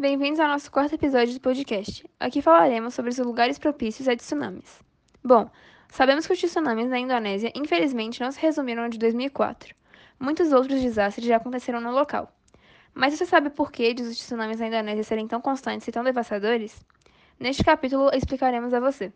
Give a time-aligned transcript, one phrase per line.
[0.00, 2.08] bem-vindos ao nosso quarto episódio do podcast.
[2.20, 4.80] Aqui falaremos sobre os lugares propícios a tsunamis.
[5.24, 5.50] Bom,
[5.90, 9.74] sabemos que os tsunamis na Indonésia, infelizmente, não se resumiram ao de 2004.
[10.20, 12.32] Muitos outros desastres já aconteceram no local.
[12.94, 16.80] Mas você sabe por que os tsunamis na Indonésia serem tão constantes e tão devastadores?
[17.40, 19.12] Neste capítulo explicaremos a você.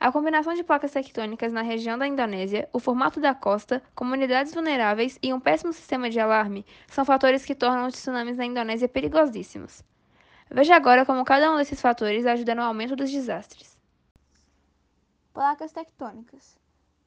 [0.00, 5.18] A combinação de placas tectônicas na região da Indonésia, o formato da costa, comunidades vulneráveis
[5.22, 9.84] e um péssimo sistema de alarme são fatores que tornam os tsunamis na Indonésia perigosíssimos.
[10.50, 13.76] Veja agora como cada um desses fatores ajuda no aumento dos desastres.
[15.34, 16.58] Placas tectônicas.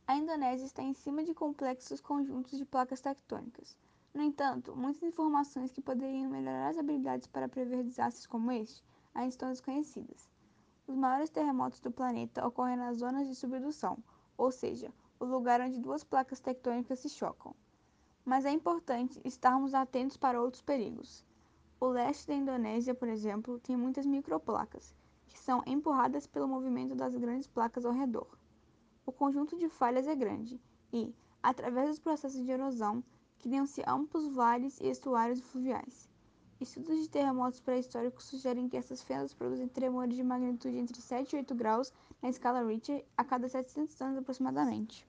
[0.06, 3.76] A Indonésia está em cima de complexos conjuntos de placas tectônicas.
[4.14, 8.84] No entanto, muitas informações que poderiam melhorar as habilidades para prever desastres como este
[9.16, 10.30] ainda estão desconhecidas.
[10.86, 13.98] Os maiores terremotos do planeta ocorrem nas zonas de subdução,
[14.38, 17.56] ou seja, o lugar onde duas placas tectônicas se chocam.
[18.24, 21.26] Mas é importante estarmos atentos para outros perigos.
[21.84, 24.94] O leste da Indonésia, por exemplo, tem muitas microplacas,
[25.28, 28.28] que são empurradas pelo movimento das grandes placas ao redor.
[29.04, 30.62] O conjunto de falhas é grande
[30.94, 31.12] e,
[31.42, 33.04] através dos processos de erosão,
[33.40, 36.08] criam-se amplos vales e estuários fluviais.
[36.60, 41.40] Estudos de terremotos pré-históricos sugerem que essas fendas produzem tremores de magnitude entre 7 e
[41.40, 45.04] 8 graus na escala Richter a cada 700 anos aproximadamente.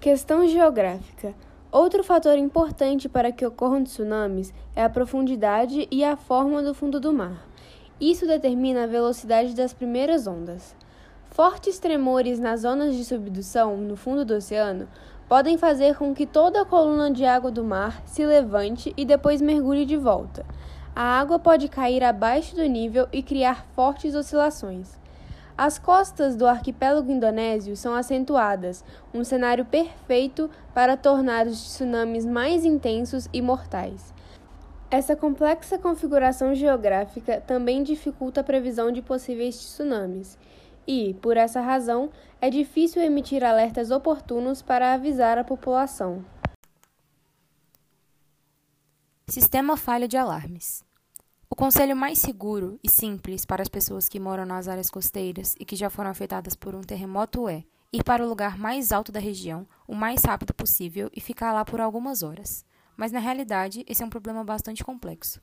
[0.00, 1.34] Questão geográfica.
[1.70, 6.98] Outro fator importante para que ocorram tsunamis é a profundidade e a forma do fundo
[6.98, 7.46] do mar.
[8.00, 10.74] Isso determina a velocidade das primeiras ondas.
[11.30, 14.88] Fortes tremores nas zonas de subdução no fundo do oceano
[15.28, 19.42] podem fazer com que toda a coluna de água do mar se levante e depois
[19.42, 20.46] mergulhe de volta.
[20.96, 24.98] A água pode cair abaixo do nível e criar fortes oscilações.
[25.58, 32.64] As costas do arquipélago indonésio são acentuadas, um cenário perfeito para tornar os tsunamis mais
[32.64, 34.14] intensos e mortais.
[34.88, 40.38] Essa complexa configuração geográfica também dificulta a previsão de possíveis tsunamis
[40.86, 42.08] e, por essa razão,
[42.40, 46.24] é difícil emitir alertas oportunos para avisar a população.
[49.26, 50.86] Sistema falha de alarmes.
[51.58, 55.74] Conselho mais seguro e simples para as pessoas que moram nas áreas costeiras e que
[55.74, 59.66] já foram afetadas por um terremoto é ir para o lugar mais alto da região
[59.84, 62.64] o mais rápido possível e ficar lá por algumas horas.
[62.96, 65.40] Mas na realidade, esse é um problema bastante complexo.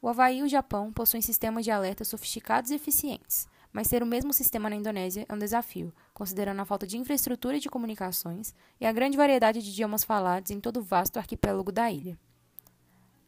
[0.00, 4.06] O Havaí e o Japão possuem sistemas de alerta sofisticados e eficientes, mas ter o
[4.06, 8.86] mesmo sistema na Indonésia é um desafio, considerando a falta de infraestrutura de comunicações e
[8.86, 12.18] a grande variedade de idiomas falados em todo o vasto arquipélago da ilha.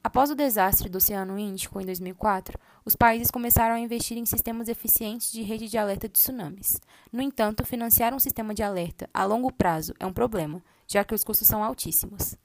[0.04, 4.68] Após o desastre do Oceano Índico em 2004, os países começaram a investir em sistemas
[4.68, 6.80] eficientes de rede de alerta de tsunamis.
[7.12, 11.14] No entanto, financiar um sistema de alerta a longo prazo é um problema, já que
[11.14, 12.36] os custos são altíssimos.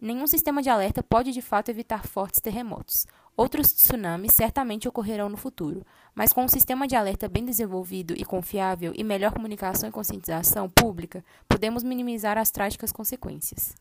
[0.00, 3.06] Nenhum sistema de alerta pode de fato evitar fortes terremotos.
[3.36, 5.86] Outros tsunamis certamente ocorrerão no futuro,
[6.16, 10.68] mas com um sistema de alerta bem desenvolvido e confiável e melhor comunicação e conscientização
[10.68, 13.76] pública, podemos minimizar as trágicas consequências.